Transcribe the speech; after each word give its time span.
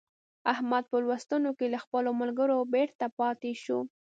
احمد 0.53 0.83
په 0.91 0.97
لوستونو 1.03 1.49
کې 1.57 1.65
له 1.73 1.79
خپلو 1.83 2.09
ملګرو 2.21 2.57
بېرته 2.73 3.05
پاته 3.17 3.51
شو. 3.63 3.79